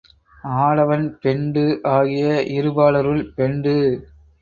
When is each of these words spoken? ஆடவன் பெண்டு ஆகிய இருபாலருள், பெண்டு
ஆடவன் 0.59 1.05
பெண்டு 1.19 1.65
ஆகிய 1.91 2.25
இருபாலருள், 2.57 3.23
பெண்டு 3.35 3.75